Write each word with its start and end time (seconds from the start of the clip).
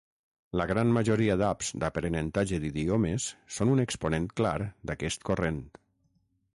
La 0.59 0.65
gran 0.69 0.93
majoria 0.95 1.35
d'apps 1.41 1.69
d'aprenentatge 1.83 2.61
d'idiomes 2.65 3.29
són 3.59 3.77
un 3.77 3.87
exponent 3.87 4.27
clar 4.41 4.59
d'aquest 4.93 5.31
corrent. 5.31 5.63